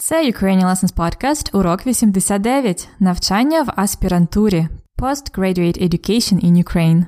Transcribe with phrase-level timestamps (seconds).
[0.00, 2.88] Це Ukrainian Lessons Podcast, урок 89.
[2.98, 4.68] Навчання в аспірантурі.
[4.98, 7.04] Postgraduate Education in Ukraine.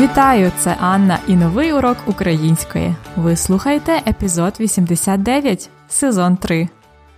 [0.00, 0.52] Вітаю!
[0.58, 2.94] Це Анна і новий урок української.
[3.16, 6.68] Ви слухаєте епізод 89, сезон 3.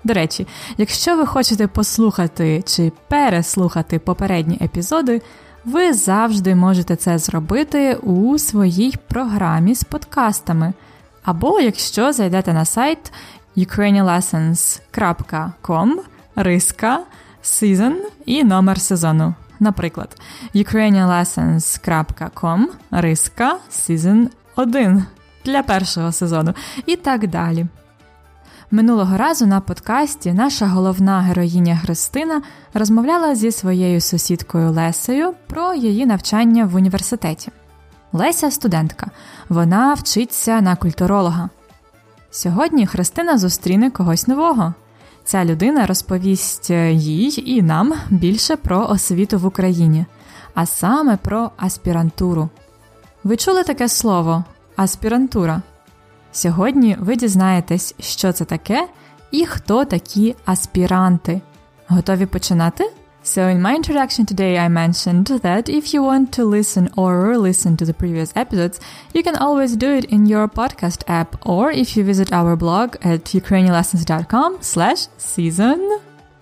[0.05, 0.47] До речі,
[0.79, 5.23] якщо ви хочете послухати чи переслухати попередні епізоди,
[5.65, 10.73] ви завжди можете це зробити у своїй програмі з подкастами.
[11.25, 13.13] Або якщо зайдете на сайт
[13.57, 15.91] ukrainianlessons.com,
[16.37, 17.01] риска,
[17.45, 17.95] season
[18.27, 19.35] і номер сезону.
[19.61, 20.17] Наприклад,
[20.55, 25.05] ukrainianlessons.com, риска, season 1
[25.45, 26.55] для першого сезону
[26.87, 27.67] і так далі.
[28.73, 32.43] Минулого разу на подкасті наша головна героїня Христина
[32.75, 37.51] розмовляла зі своєю сусідкою Лесею про її навчання в університеті.
[38.13, 39.11] Леся студентка,
[39.49, 41.51] вона вчиться на культуролога.
[42.31, 44.75] Сьогодні Христина зустріне когось нового.
[45.25, 50.07] Ця людина розповість їй і нам більше про освіту в Україні,
[50.55, 52.49] а саме про аспірантуру.
[53.25, 54.45] Ви чули таке слово
[54.77, 55.63] аспірантура?
[56.32, 58.88] Сьогодні ви дізнаєтесь, що це таке
[59.32, 61.42] і хто такі аспіранти.
[61.88, 62.92] Готові починати?
[63.26, 67.76] So, in my introduction today, I mentioned that if you want to listen or re-listen
[67.78, 68.80] to the previous episodes,
[69.16, 72.88] you can always do it in your podcast app or if you visit our blog
[73.02, 75.80] at ukrainianlessons.com slash season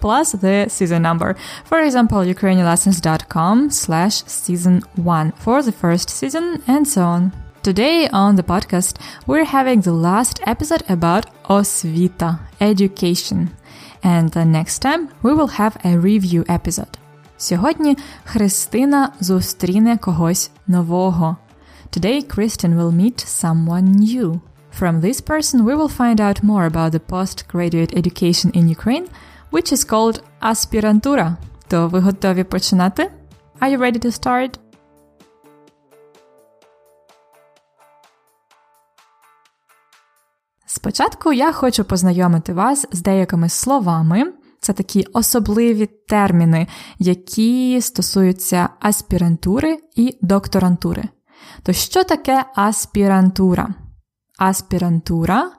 [0.01, 1.37] plus the season number.
[1.63, 7.31] For example, ukrainianlessons.com slash season 1 for the first season and so on.
[7.67, 13.55] Today on the podcast, we're having the last episode about osvita, education.
[14.03, 16.97] And the next time we will have a review episode.
[17.37, 21.37] Сьогодні Христина зустріне когось нового.
[21.91, 24.39] Today Kristen will meet someone new.
[24.79, 29.07] From this person we will find out more about the postgraduate education in Ukraine,
[29.51, 31.35] which is called aspirantura.
[31.67, 33.11] То ви готові починати?
[33.61, 34.59] Are you ready to start?
[40.78, 44.32] Спочатку я хочу познайомити вас з деякими словами.
[44.60, 46.66] Це такі особливі терміни,
[46.98, 51.04] які стосуються аспірантури і докторантури.
[51.62, 53.68] То що таке аспірантура?
[54.38, 55.50] Аспірантура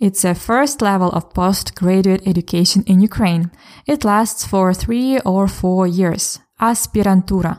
[0.00, 3.48] It's a first level of postgraduate education in Ukraine.
[3.88, 6.40] It lasts for three or four years.
[6.58, 7.56] Аспірантура.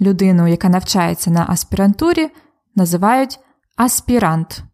[0.00, 2.30] Людину, яка навчається на аспірантурі,
[2.74, 3.38] називають
[3.76, 4.64] аспірант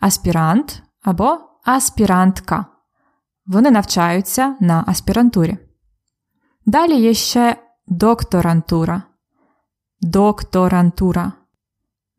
[0.00, 2.66] аспірант або аспірантка.
[3.46, 5.58] Вони навчаються на аспірантурі.
[6.66, 7.56] Далі є ще
[7.86, 9.02] докторантура.
[10.00, 11.32] Докторантура.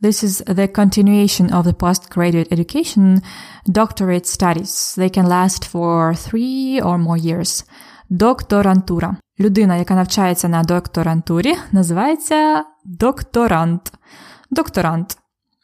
[0.02, 3.22] This is the continuation of the postgraduate education,
[3.68, 4.98] doctorate studies.
[4.98, 7.66] They can last for three or more years.
[8.10, 9.16] Докторантура.
[9.40, 13.94] Людина, яка навчається на докторантурі, називається докторант.
[14.52, 15.21] Докторант.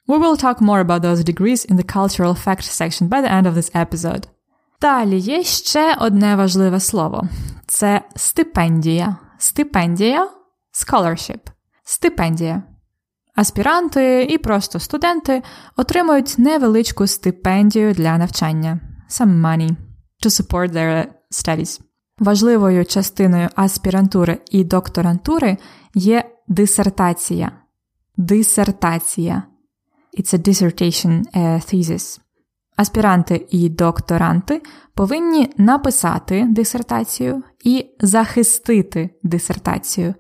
[0.08, 3.46] We will talk more about those degrees in the cultural facts section by the end
[3.48, 4.28] of this episode.
[4.82, 7.28] Далі є ще одне важливе слово
[7.68, 9.16] це стипендія.
[9.38, 10.30] Стипендія
[10.74, 11.40] scholarship.
[11.84, 12.64] Стипендія.
[13.36, 15.44] Аспіранти і просто студенти
[15.76, 18.80] отримують невеличку стипендію для навчання.
[19.10, 19.76] Some money
[20.24, 21.82] to support their studies.
[22.20, 25.58] Важливою частиною аспірантури і докторантури
[25.94, 27.52] є дисертація.
[28.18, 29.44] Дисертація.
[30.18, 32.20] It's a dissertation a thesis.
[32.76, 34.62] Аспіранти і докторанти
[34.94, 40.16] повинні написати дисертацію і захистити дисертацію,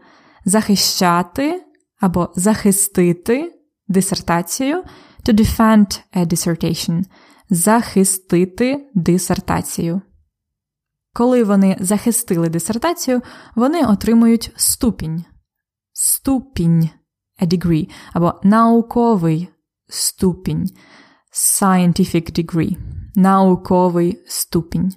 [0.45, 1.63] захищати
[1.99, 3.53] або захистити
[3.87, 4.83] дисертацію
[5.25, 7.03] to defend a dissertation,
[7.49, 10.01] захистити дисертацію.
[11.13, 13.21] Коли вони захистили дисертацію,
[13.55, 15.25] вони отримують ступінь,
[15.93, 16.89] ступінь
[17.41, 19.49] a degree або науковий
[19.89, 20.69] ступінь,
[21.33, 22.77] scientific degree,
[23.15, 24.91] науковий ступінь.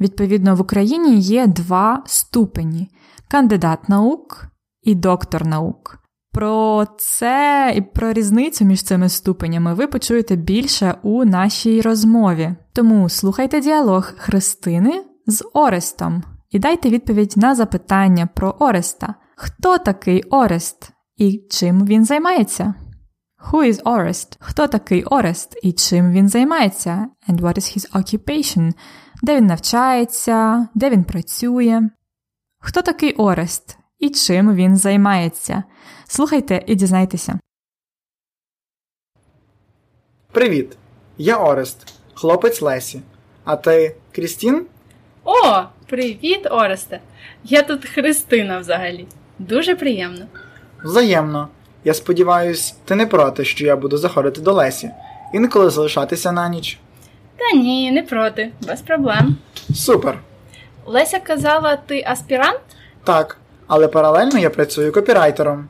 [0.00, 2.90] Відповідно, в Україні є два ступені
[3.30, 4.46] кандидат наук
[4.82, 5.98] і доктор наук.
[6.32, 12.54] Про це і про різницю між цими ступенями ви почуєте більше у нашій розмові.
[12.72, 19.14] Тому слухайте діалог Христини з Орестом і дайте відповідь на запитання про Ореста.
[19.36, 22.74] Хто такий Орест і чим він займається?
[23.50, 24.36] Who is Orest?
[24.40, 27.08] Хто такий Орест і чим він займається?
[27.28, 28.72] And what is his occupation?
[29.22, 31.82] Де він навчається, де він працює?
[32.58, 35.62] Хто такий Орест і чим він займається?
[36.08, 37.38] Слухайте і дізнайтеся.
[40.32, 40.76] Привіт!
[41.18, 43.02] Я Орест, хлопець Лесі.
[43.44, 44.66] А ти Крістін?
[45.24, 47.00] О, привіт, Оресте!
[47.44, 49.06] Я тут Христина взагалі.
[49.38, 50.26] Дуже приємно.
[50.84, 51.48] Взаємно.
[51.84, 54.90] Я сподіваюсь, ти не проти, що я буду заходити до Лесі,
[55.32, 56.78] інколи залишатися на ніч.
[57.36, 59.36] Та ні, не проти, без проблем.
[59.74, 60.18] Супер!
[60.86, 62.60] Леся казала, ти аспірант
[63.04, 63.36] Так,
[63.66, 65.68] але паралельно я працюю копірайтером.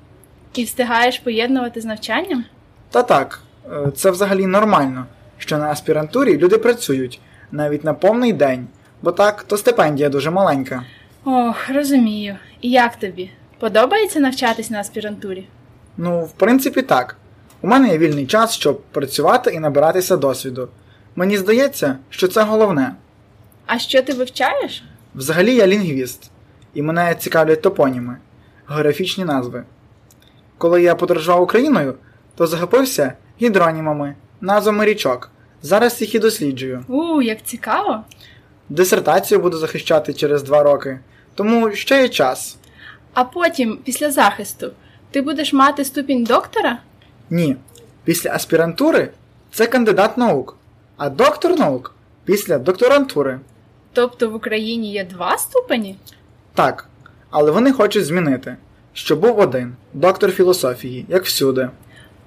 [0.54, 2.44] і встигаєш поєднувати з навчанням?
[2.90, 5.06] Та так, е, це взагалі нормально,
[5.38, 7.20] що на аспірантурі люди працюють
[7.52, 8.66] навіть на повний день,
[9.02, 10.84] бо так, то стипендія дуже маленька.
[11.24, 12.36] Ох, розумію.
[12.60, 13.30] І як тобі?
[13.58, 15.46] Подобається навчатись на аспірантурі?
[15.96, 17.16] Ну, в принципі, так.
[17.62, 20.68] У мене є вільний час, щоб працювати і набиратися досвіду.
[21.16, 22.94] Мені здається, що це головне.
[23.66, 24.84] А що ти вивчаєш?
[25.14, 26.30] Взагалі я лінгвіст,
[26.74, 28.16] і мене цікавлять топоніми,
[28.68, 29.64] географічні назви.
[30.58, 31.94] Коли я подорожував Україною,
[32.36, 33.12] то захопився
[33.42, 35.30] гідронімами, назвами річок.
[35.62, 36.84] Зараз їх і досліджую.
[36.88, 38.04] У, як цікаво.
[38.68, 40.98] Дисертацію буду захищати через два роки,
[41.34, 42.56] тому ще є час.
[43.14, 44.72] А потім, після захисту,
[45.14, 46.78] ти будеш мати ступінь доктора?
[47.30, 47.56] Ні.
[48.04, 49.10] Після аспірантури
[49.52, 50.56] це кандидат наук,
[50.96, 51.94] а доктор наук
[52.24, 53.40] після докторантури.
[53.92, 55.96] Тобто в Україні є два ступені?
[56.54, 56.88] Так,
[57.30, 58.56] але вони хочуть змінити,
[58.92, 61.70] що був один доктор філософії, як всюди.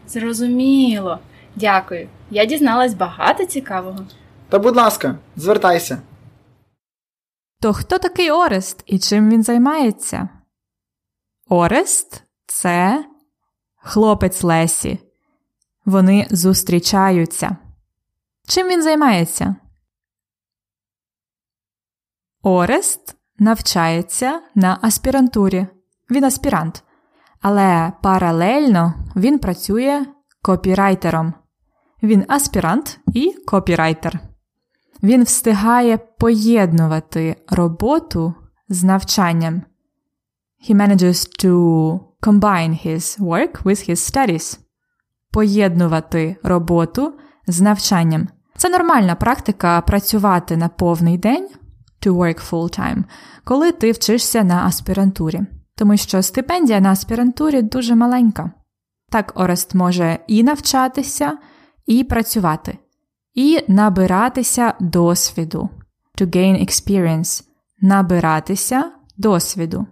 [0.07, 1.19] Зрозуміло.
[1.55, 2.09] Дякую.
[2.31, 3.99] Я дізналась багато цікавого.
[4.49, 6.01] Та будь ласка, звертайся.
[7.61, 10.29] То хто такий Орест і чим він займається?
[11.49, 13.05] Орест це
[13.75, 14.99] хлопець Лесі.
[15.85, 17.57] Вони зустрічаються.
[18.47, 19.55] Чим він займається?
[22.41, 25.67] Орест навчається на аспірантурі.
[26.11, 26.83] Він аспірант.
[27.41, 30.05] Але паралельно він працює
[30.41, 31.33] копірайтером.
[32.03, 34.19] Він аспірант і копірайтер.
[35.03, 38.33] Він встигає поєднувати роботу
[38.69, 39.61] з навчанням.
[40.69, 44.59] He manages to combine his work with his studies.
[45.31, 47.13] Поєднувати роботу
[47.47, 48.27] з навчанням.
[48.57, 51.47] Це нормальна практика працювати на повний день
[52.01, 53.03] to work full time,
[53.43, 55.41] коли ти вчишся на аспірантурі.
[55.75, 58.51] Тому що стипендія на аспірантурі дуже маленька.
[59.09, 61.37] Так Орест може і навчатися,
[61.85, 62.77] і працювати,
[63.33, 65.69] і набиратися досвіду.
[66.17, 67.43] To gain experience
[67.81, 69.87] набиратися досвіду.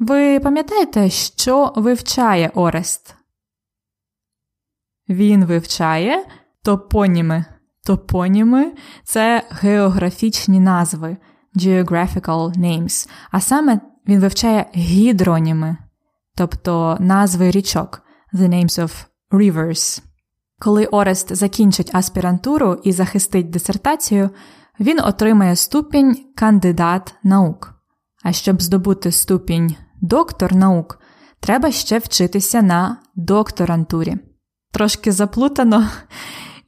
[0.00, 3.14] Ви пам'ятаєте, що вивчає Орест?
[5.08, 6.26] Він вивчає
[6.62, 7.44] топоніми.
[7.86, 8.72] Топоніми
[9.04, 11.16] це географічні назви
[11.56, 15.76] geographical names, а саме він вивчає гідроніми,
[16.36, 18.02] тобто назви річок,
[18.32, 20.02] the names of rivers.
[20.58, 24.30] Коли Орест закінчить аспірантуру і захистить дисертацію,
[24.80, 27.73] він отримає ступінь кандидат наук.
[28.24, 30.98] А щоб здобути ступінь доктор наук,
[31.40, 34.16] треба ще вчитися на докторантурі.
[34.72, 35.88] Трошки заплутано,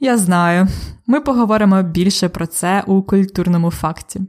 [0.00, 0.69] я знаю.
[1.06, 4.20] Ми поговоримо більше про це у культурному факті.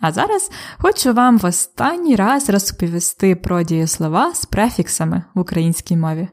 [0.00, 6.28] А зараз хочу вам в останній раз розповісти про дієслова з префіксами в українській мові.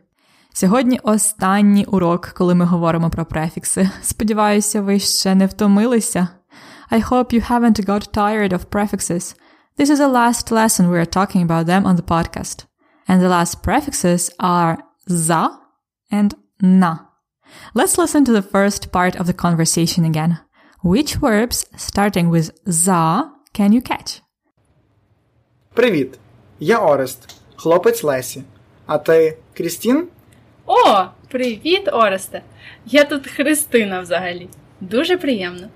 [0.54, 3.90] Сьогодні останній урок, коли ми говоримо про префікси.
[4.02, 6.28] Сподіваюся, ви ще не втомилися.
[6.92, 9.36] I hope you haven't got tired of prefixes.
[9.79, 12.67] This is the last lesson we are talking about them on the podcast.
[13.09, 14.79] And the last prefixes are
[15.09, 15.59] za
[16.11, 16.99] and na.
[17.75, 20.39] Let's listen to the first part of the conversation again.
[20.83, 24.21] Which verbs starting with za can you catch?
[25.75, 26.19] Привіт!
[26.61, 28.43] Я Орест, хлопець Лесі.
[28.87, 30.09] А ти Крістін?
[30.67, 32.43] О, привіт, Оресте!
[32.87, 34.49] Я тут Христина взагалі.
[34.81, 35.69] Дуже приємно.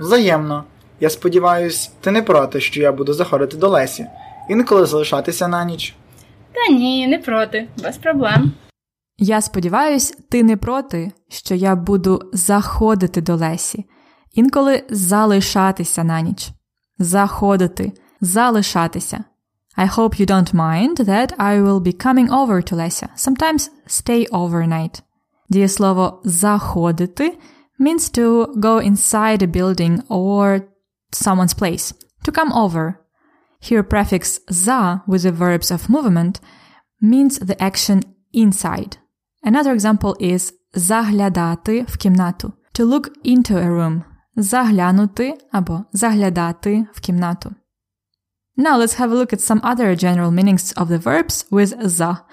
[0.00, 0.64] Взаємно.
[1.03, 4.07] Я сподіваюсь, ти не проти, що я буду заходити до Лесі,
[4.49, 5.95] інколи залишатися на ніч.
[6.53, 8.51] Та ні, не проти, без проблем.
[9.17, 13.85] Я сподіваюсь, ти не проти, що я буду заходити до Лесі,
[14.33, 16.49] інколи залишатися на ніч.
[16.99, 17.91] Заходити,
[18.21, 19.23] залишатися.
[19.77, 23.07] I hope you don't mind that I will be coming over to Lesia.
[23.17, 25.01] Sometimes stay overnight.
[25.49, 27.37] Дієслово заходити
[27.79, 30.61] means to go inside a building or
[31.12, 31.92] someone's place.
[32.24, 33.00] To come over.
[33.60, 36.40] Here prefix za with the verbs of movement
[37.00, 38.02] means the action
[38.32, 38.98] inside.
[39.42, 42.52] Another example is заглядати в кімнату.
[42.74, 44.02] To look into a room.
[44.36, 47.54] Заглянути або заглядати в кімнату.
[48.56, 52.24] Now let's have a look at some other general meanings of the verbs with za.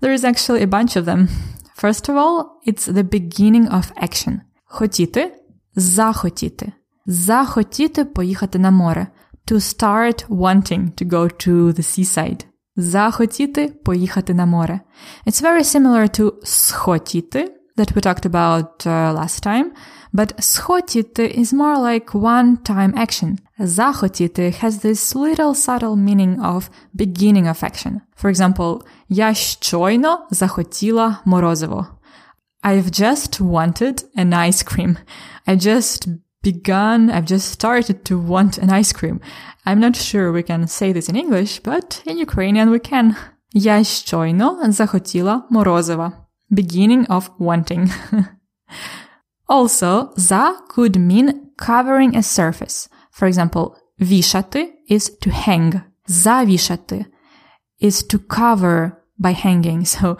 [0.00, 1.28] There is actually a bunch of them.
[1.76, 4.40] First of all, it's the beginning of action.
[4.64, 6.72] Хотіти – захотіти.
[7.06, 9.06] Захотіти поїхати на море.
[9.46, 12.44] To start wanting to go to the seaside.
[12.76, 14.80] Захотіти поїхати на море.
[15.26, 19.64] It's very similar to схотіти that we talked about uh, last time,
[20.12, 23.38] but схотіти is more like one-time action.
[23.58, 26.62] Захотіти has this little subtle meaning of
[26.94, 28.00] beginning of action.
[28.22, 31.86] For example, я щойно захотіла морозиво.
[32.64, 34.96] I've just wanted an ice cream.
[35.46, 36.08] I just
[36.46, 39.20] begun, I've just started to want an ice cream.
[39.64, 43.16] I'm not sure we can say this in English, but in Ukrainian we can.
[43.54, 46.12] Я щойно захотіла морозива.
[46.50, 47.90] Beginning of wanting.
[49.48, 52.88] also, за could mean covering a surface.
[53.18, 55.80] For example, вішати is to hang.
[56.06, 57.06] Завішати
[57.82, 59.80] is to cover by hanging.
[59.80, 60.16] So,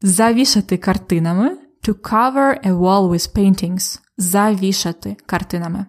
[0.00, 4.00] завішати картинами to cover a wall with paintings.
[4.21, 5.85] Завішати картинами.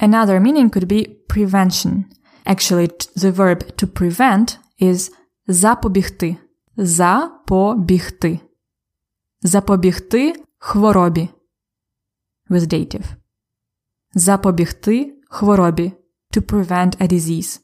[0.00, 2.04] Another meaning could be prevention.
[2.46, 5.12] Actually, the verb to prevent is
[5.46, 6.36] запобігти.
[6.76, 8.40] Запобігти.
[9.42, 11.28] Запобігти хворобі.
[12.50, 13.04] With dative.
[14.14, 15.92] Запобігти хворобі.
[16.36, 17.60] To prevent a disease.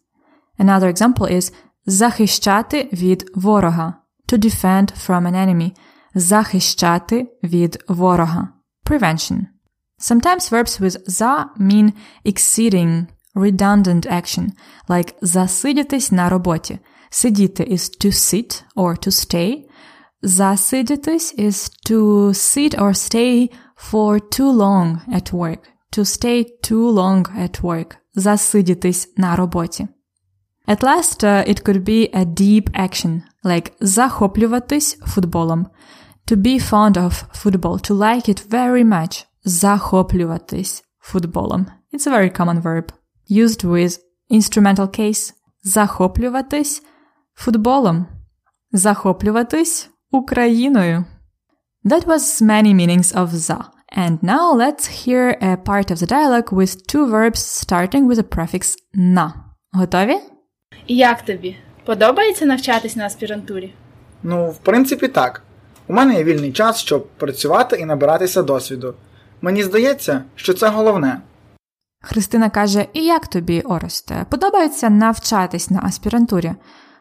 [0.59, 1.55] Another example is
[1.87, 3.95] захищати від ворога.
[4.33, 5.73] To defend from an enemy.
[6.15, 8.49] Захищати від ворога.
[8.87, 9.47] Prevention.
[10.00, 11.94] Sometimes verbs with za mean
[12.24, 14.52] exceeding, redundant action,
[14.90, 16.80] like засидітись на роботі.
[17.10, 19.64] Сидіти is to sit or to stay.
[20.22, 23.50] Засидітись is to sit or stay
[23.90, 25.60] for too long at work.
[25.92, 27.96] To stay too long at work.
[28.16, 29.88] Засидітись на роботі.
[30.68, 35.68] At last, uh, it could be a deep action, like захоплюватись футболом.
[36.28, 39.26] To be fond of football, to like it very much.
[39.45, 41.67] Захоплюватись футболом.
[41.93, 42.93] It's a very common verb.
[43.29, 43.99] Used with
[44.31, 45.33] instrumental case.
[45.65, 46.83] Захоплюватись
[47.35, 48.07] футболом.
[48.73, 51.05] Захоплюватись Україною.
[51.85, 53.65] That was many meanings of za.
[53.97, 58.23] And now let's hear a part of the dialogue with two verbs starting with a
[58.23, 59.33] prefix na.
[59.73, 60.17] Готові?
[60.87, 61.57] І як тобі?
[61.85, 63.75] Подобається навчатись на аспірантурі?
[64.23, 65.43] Ну, в принципі, так.
[65.87, 68.95] У мене є вільний час, щоб працювати і набиратися досвіду.
[69.43, 71.21] Мені здається, що це головне.
[72.03, 74.27] Христина каже: І як тобі, Оресте?
[74.31, 76.53] Подобається навчатись на аспірантурі?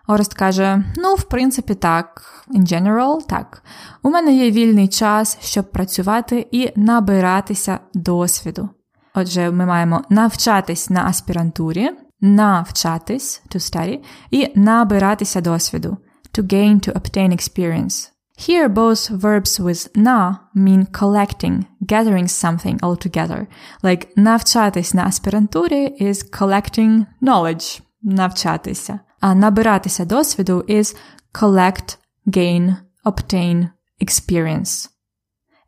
[0.08, 2.22] Орест каже: Ну, в принципі, так.
[2.56, 3.64] In general, так.
[4.04, 8.70] У мене є вільний час, щоб працювати і набиратися досвіду.
[9.16, 11.90] Отже, ми маємо навчатись на аспірантурі,
[12.22, 14.00] навчатись to study,
[14.32, 15.98] і набиратися досвіду
[16.34, 18.10] to gain to obtain experience.
[18.39, 23.47] Here, both verbs with na mean collecting, gathering something all together.
[23.83, 29.01] Like навчатись на аспірантурі is collecting knowledge, навчатися.
[29.21, 30.97] А набиратися досвіду is
[31.41, 33.69] collect, gain, obtain
[34.05, 34.89] experience.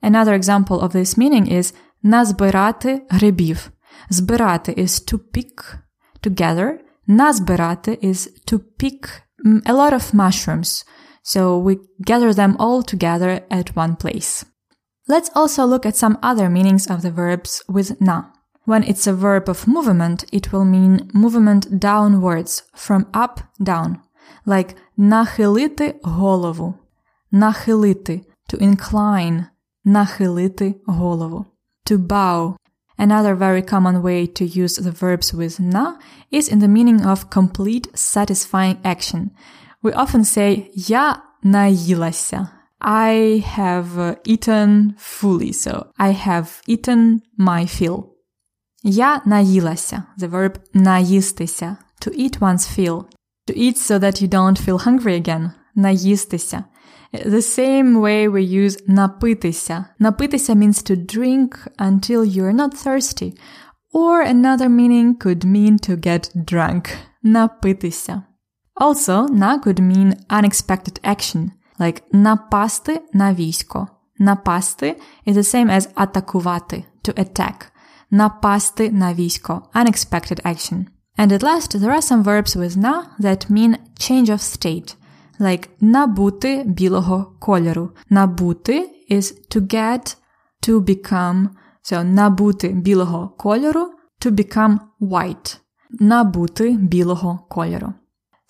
[0.02, 3.70] Another example of this meaning is назбирати грибів.
[4.10, 5.76] Збирати is to pick
[6.28, 6.78] together.
[7.06, 9.08] Назбирати is to pick
[9.66, 10.84] a lot of mushrooms.
[11.22, 14.44] So we gather them all together at one place.
[15.08, 18.24] Let's also look at some other meanings of the verbs with na.
[18.64, 24.00] When it's a verb of movement, it will mean movement downwards, from up down.
[24.44, 26.74] Like нахилити голову.
[27.32, 29.48] Нахилити, to incline.
[29.86, 31.46] Нахилити голову.
[31.84, 32.56] To bow.
[32.98, 35.96] Another very common way to use the verbs with na
[36.32, 39.30] is in the meaning of complete satisfying action.
[39.82, 42.48] We often say я наїлася.
[42.80, 48.04] I have eaten fully, so I have eaten my fill.
[48.82, 50.02] Я наїлася.
[50.18, 51.76] The verb наїстися.
[52.06, 53.04] To eat one's fill.
[53.46, 55.50] To eat so that you don't feel hungry again.
[55.74, 56.64] Наїстися.
[57.12, 59.84] The same way we use напитися.
[59.98, 63.32] Напитися means to drink until you're not thirsty.
[63.92, 66.88] Or another meaning could mean to get drunk.
[67.22, 68.22] Напитися.
[68.76, 73.88] Also, на could mean unexpected action, like напасти на військо.
[74.20, 77.66] Напасти is the same as атакувати, to attack.
[78.10, 80.86] Напасти на військо, unexpected action.
[81.18, 84.94] And at last, there are some verbs with на that mean change of state,
[85.40, 87.90] like набути білого кольору.
[88.10, 90.16] Набути is to get,
[90.62, 91.48] to become,
[91.82, 93.86] so набути білого кольору,
[94.20, 95.58] to become white.
[95.90, 97.94] Набути білого кольору.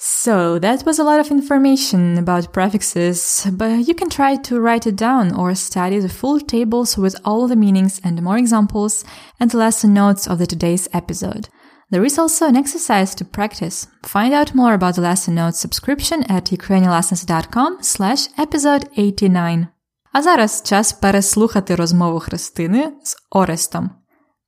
[0.00, 4.87] So that was a lot of information about prefixes, but you can try to write
[4.87, 9.05] it down or study the full tables with all the meanings and more examples
[9.41, 11.49] and lesson notes of the today's episode.
[11.91, 13.87] There is also an exercise to practice.
[14.03, 19.67] Find out more about the lesson notes subscription at ukrainianlessons.com slash episode 89.
[20.12, 23.91] А зараз час переслухати розмову Христини з Орестом.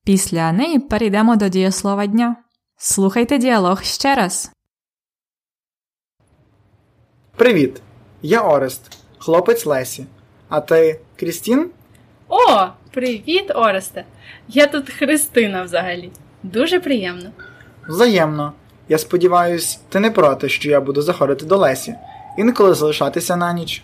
[0.05, 2.35] Після неї перейдемо до дієслова дня.
[2.77, 4.51] Слухайте діалог ще раз.
[7.36, 7.82] Привіт!
[8.22, 10.06] Я Орест, хлопець Лесі.
[10.48, 11.70] А ти Крістін?
[12.28, 14.04] О, привіт, Оресте!
[14.48, 16.10] Я тут Христина взагалі.
[16.42, 17.30] Дуже приємно.
[17.88, 18.52] Взаємно.
[18.88, 21.94] Я сподіваюсь, ти не проти, що я буду заходити до Лесі.
[22.38, 23.82] Інколи залишатися на ніч.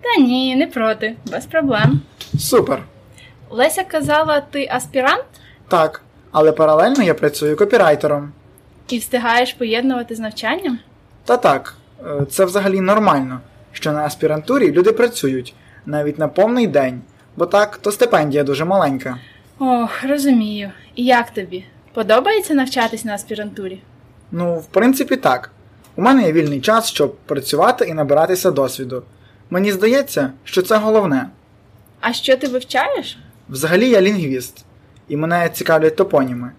[0.00, 2.00] Та ні, не проти, без проблем.
[2.38, 2.82] Супер.
[3.50, 5.24] Леся казала, ти аспірант
[5.68, 8.32] Так, але паралельно я працюю копірайтером.
[8.88, 10.78] і встигаєш поєднувати з навчанням?
[11.24, 11.76] Та так,
[12.30, 13.40] це взагалі нормально,
[13.72, 15.54] що на аспірантурі люди працюють
[15.86, 17.00] навіть на повний день,
[17.36, 19.18] бо так, то стипендія дуже маленька.
[19.58, 20.70] Ох, розумію.
[20.94, 21.64] І як тобі?
[21.92, 23.82] Подобається навчатись на аспірантурі?
[24.32, 25.50] Ну, в принципі, так.
[25.96, 29.02] У мене є вільний час, щоб працювати і набиратися досвіду.
[29.50, 31.28] Мені здається, що це головне.
[32.00, 33.18] А що ти вивчаєш?
[33.48, 34.64] Взагалі я лінгвіст,
[35.08, 36.50] і мене цікавлять топоніми,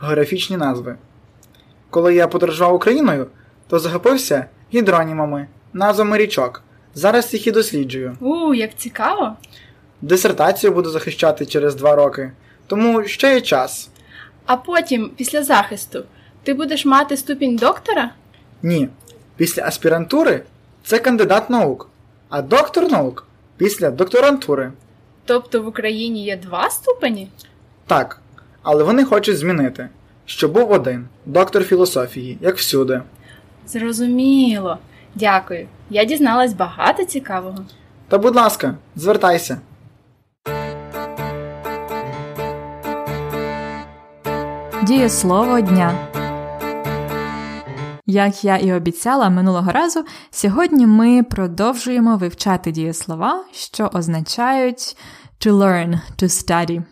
[0.00, 0.96] географічні назви.
[1.90, 3.26] Коли я подорожував Україною,
[3.72, 6.62] то захопився гідронімами, назвами річок.
[6.94, 8.16] Зараз їх і досліджую.
[8.20, 9.36] У, як цікаво.
[10.02, 12.32] Дисертацію буду захищати через два роки,
[12.66, 13.90] тому ще є час.
[14.46, 16.04] А потім, після захисту,
[16.42, 18.10] ти будеш мати ступінь доктора?
[18.62, 18.88] Ні.
[19.36, 20.42] Після аспірантури
[20.84, 21.88] це кандидат наук,
[22.28, 23.26] а доктор наук
[23.56, 24.72] після докторантури.
[25.24, 27.28] Тобто в Україні є два ступені?
[27.86, 28.20] Так,
[28.62, 29.88] але вони хочуть змінити,
[30.26, 33.02] що був один доктор філософії, як всюди.
[33.72, 34.78] Зрозуміло.
[35.14, 35.68] Дякую.
[35.90, 37.58] Я дізналась багато цікавого.
[38.08, 39.60] Та будь ласка, звертайся.
[44.82, 46.08] Дієслово дня.
[48.06, 54.96] Як я і обіцяла минулого разу, сьогодні ми продовжуємо вивчати дієслова, що означають
[55.40, 56.82] to learn, to study.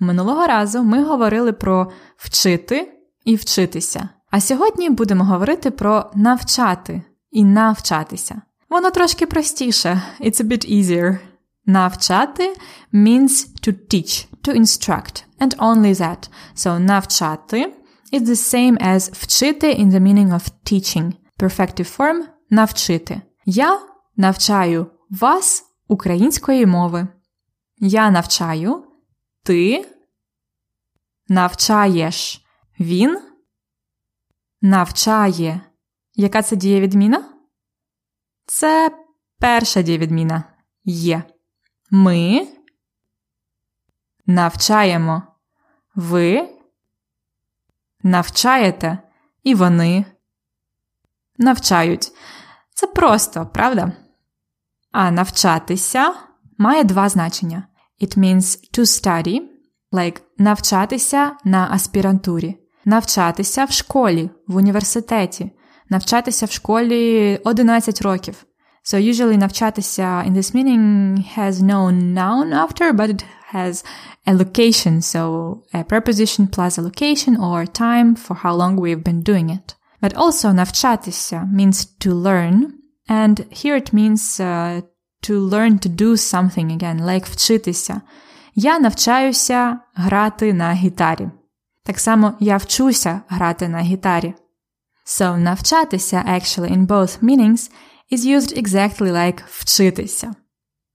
[0.00, 2.92] Минулого разу ми говорили про вчити
[3.24, 4.08] і вчитися.
[4.30, 8.42] А сьогодні будемо говорити про навчати і навчатися.
[8.70, 10.02] Воно трошки простіше.
[10.20, 11.18] It's a bit easier.
[11.66, 12.56] Навчати
[12.94, 16.30] means to teach, to instruct, and only that.
[16.56, 17.72] So навчати
[18.12, 21.12] is the same as вчити in the meaning of teaching.
[21.38, 23.20] Perfective form навчити.
[23.46, 23.80] Я
[24.16, 27.08] навчаю вас української мови.
[27.78, 28.84] Я навчаю,
[29.44, 29.88] ти
[31.28, 32.44] навчаєш,
[32.80, 33.18] він
[34.62, 35.60] навчає.
[36.14, 37.34] Яка це дієвідміна?
[38.46, 38.98] Це
[39.38, 40.44] перша дієвідміна
[40.84, 41.22] є.
[41.90, 42.48] Ми
[44.26, 45.22] навчаємо.
[45.94, 46.48] Ви
[48.02, 48.98] навчаєте,
[49.42, 50.04] і вони
[51.38, 52.12] навчають.
[52.74, 53.92] Це просто, правда?
[54.92, 56.14] А навчатися
[56.58, 57.66] має два значення.
[58.02, 59.40] It means to study,
[59.92, 65.51] like навчатися на аспірантурі, навчатися в школі, в університеті,
[65.89, 68.45] навчатися в школі 11 років.
[68.85, 73.83] So usually навчатися in this meaning has no noun after, but it has
[74.27, 75.21] a location, so
[75.73, 79.75] a preposition plus a location or time for how long we've been doing it.
[80.01, 82.71] But also навчатися means to learn,
[83.09, 84.81] and here it means uh,
[85.21, 88.01] to learn to do something again, like вчитися.
[88.55, 91.29] Я навчаюся грати на гітарі.
[91.82, 94.34] Так само я вчуся грати на гітарі.
[95.06, 97.70] So навчатися actually in both meanings
[98.12, 100.34] is used exactly like вчитися.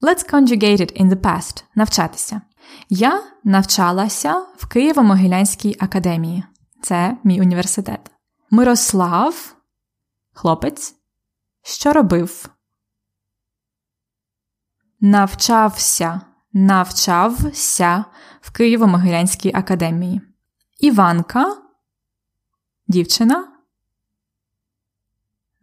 [0.02, 1.64] Let's conjugate it in the past.
[1.76, 2.42] Навчатися.
[2.90, 6.44] Я навчалася в Києво-Могилянській академії.
[6.82, 8.12] Це мій університет.
[8.52, 9.56] Мирослав,
[10.34, 10.96] хлопець,
[11.64, 12.50] що робив?
[15.02, 16.22] Навчався,
[16.54, 18.06] навчався
[18.42, 20.22] в Києво-Могилянській академії.
[20.86, 21.58] Іванка,
[22.88, 23.48] дівчина,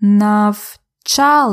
[0.00, 1.50] навчалася,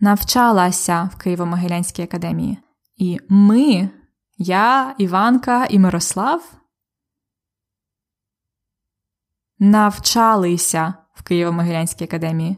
[0.00, 2.58] навчалася в Києво-Могилянській академії.
[2.96, 3.90] І ми,
[4.38, 6.52] я, Іванка і Мирослав,
[9.58, 12.56] навчалися в Києво-Могилянській академії.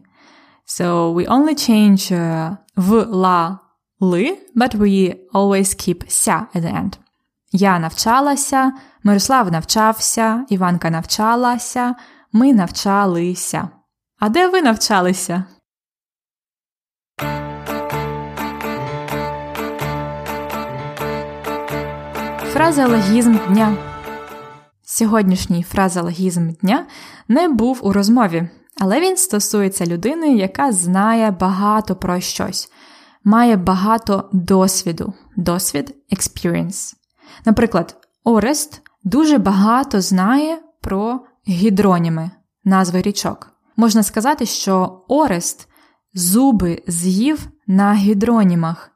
[0.66, 3.58] So we only change uh, в ла
[4.00, 6.98] ли, but we always keep ся at the end.
[7.52, 8.72] Я навчалася,
[9.04, 11.94] Мирослав навчався, Іванка навчалася,
[12.32, 13.68] ми навчалися.
[14.18, 15.44] А де ви навчалися?
[22.52, 23.76] Фразеологізм дня.
[24.82, 26.86] Сьогоднішній фразеологізм дня
[27.28, 28.48] не був у розмові,
[28.80, 32.72] але він стосується людини, яка знає багато про щось,
[33.24, 35.12] має багато досвіду.
[35.36, 36.94] Досвід experience.
[37.44, 42.30] Наприклад, Орест дуже багато знає про гідроніми,
[42.64, 43.52] назви річок.
[43.76, 45.68] Можна сказати, що Орест
[46.14, 48.90] зуби з'їв на гідронімах.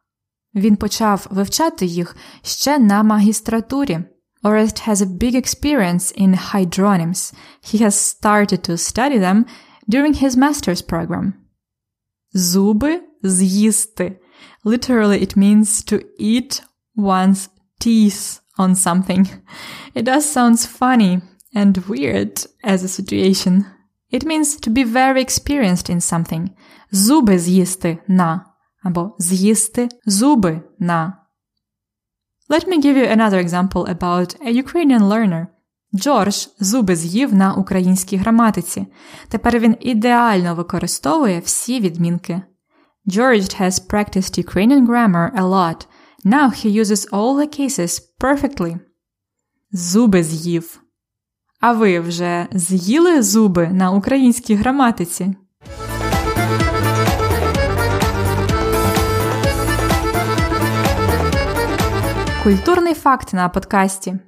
[0.55, 3.99] Він почав вивчати їх ще на магістратурі.
[4.43, 7.35] Orest has a big experience in hydronyms.
[7.63, 9.45] He has started to study them
[9.89, 11.33] during his master's program.
[12.33, 14.21] Зуби з'їсти.
[14.65, 16.63] Literally, it means to eat
[16.97, 17.49] one's
[17.81, 19.24] teeth on something.
[19.98, 21.22] It does sounds funny
[21.60, 23.54] and weird as a situation.
[24.12, 26.50] It means to be very experienced in something.
[26.92, 28.46] Зуби з'їсти на
[28.84, 31.14] або з'їсти зуби на.
[32.50, 35.48] Let me give you another example about a Ukrainian learner.
[35.96, 38.88] Джордж зуби з'їв на українській граматиці.
[39.30, 42.42] Тепер він ідеально використовує всі відмінки.
[43.08, 45.88] George has practiced Ukrainian grammar a lot.
[46.26, 48.80] Now he uses all the cases perfectly.
[49.72, 50.82] Зуби з'їв.
[51.60, 55.36] А ви вже з'їли зуби на українській граматиці?
[62.44, 64.20] Культурний факт на подкасті.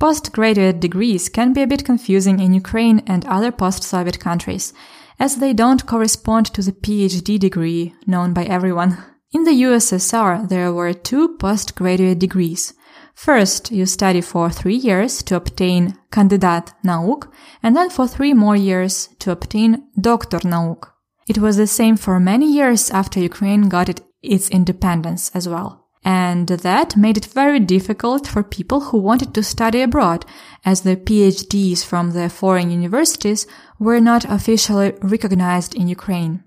[0.00, 4.74] Postgraduate degrees can be a bit confusing in Ukraine and other post-Soviet countries,
[5.18, 9.09] as they don't correspond to the PhD degree known by everyone.
[9.33, 12.73] In the USSR, there were two postgraduate degrees.
[13.15, 17.31] First, you study for three years to obtain kandidat nauk,
[17.63, 20.91] and then for three more years to obtain doktor nauk.
[21.27, 25.81] It was the same for many years after Ukraine got it, its independence as well
[26.03, 30.25] and that made it very difficult for people who wanted to study abroad,
[30.65, 33.45] as the PhDs from the foreign universities
[33.77, 36.43] were not officially recognized in Ukraine.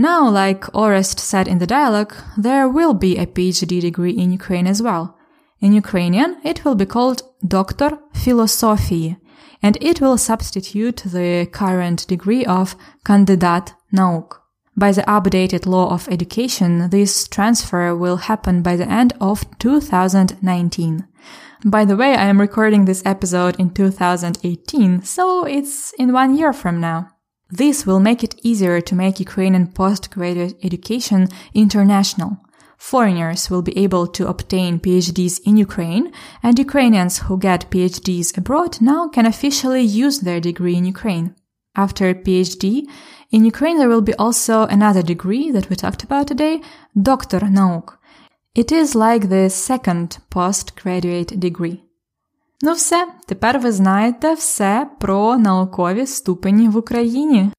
[0.00, 4.66] Now, like Orest said in the dialogue, there will be a PhD degree in Ukraine
[4.66, 5.18] as well.
[5.60, 9.18] In Ukrainian, it will be called Doctor Philosophy,
[9.62, 14.40] and it will substitute the current degree of Kandidat Nauk.
[14.74, 21.06] By the updated law of education, this transfer will happen by the end of 2019.
[21.66, 26.54] By the way, I am recording this episode in 2018, so it's in one year
[26.54, 27.10] from now.
[27.52, 32.38] This will make it easier to make Ukrainian postgraduate education international.
[32.78, 38.80] Foreigners will be able to obtain PhDs in Ukraine, and Ukrainians who get PhDs abroad
[38.80, 41.34] now can officially use their degree in Ukraine.
[41.76, 42.86] After a PhD,
[43.30, 46.62] in Ukraine there will be also another degree that we talked about today,
[47.00, 47.98] Doctor Nauk.
[48.54, 51.84] It is like the second postgraduate degree.
[52.62, 57.50] Ну все, тепер ви знаєте все про наукові ступені в Україні.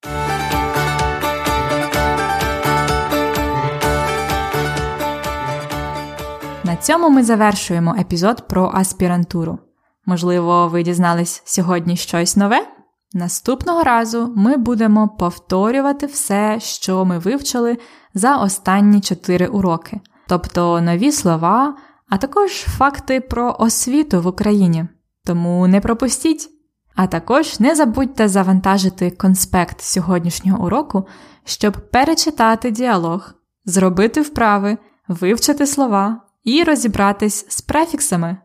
[6.64, 9.58] На цьому ми завершуємо епізод про аспірантуру.
[10.06, 12.66] Можливо, ви дізнались сьогодні щось нове?
[13.14, 17.78] Наступного разу ми будемо повторювати все, що ми вивчили
[18.14, 21.74] за останні чотири уроки, тобто нові слова,
[22.12, 24.86] а також факти про освіту в Україні.
[25.24, 26.48] Тому не пропустіть!
[26.94, 31.06] А також не забудьте завантажити конспект сьогоднішнього уроку,
[31.44, 38.36] щоб перечитати діалог, зробити вправи, вивчити слова і розібратись з префіксами.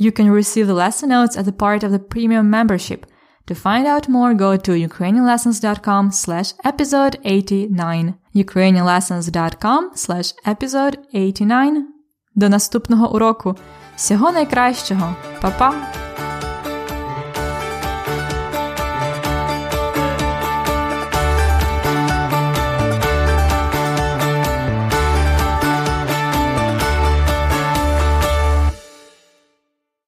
[0.00, 3.02] You can receive the lesson notes as a part of the premium membership–
[3.48, 8.14] To find out more, go to ukrainianlessons.com slash episode 89.
[8.34, 11.97] ukrainianlessons.com slash episode 89.
[12.38, 13.56] До наступного уроку.
[13.96, 15.14] Всього найкращого.
[15.40, 15.74] Па-па!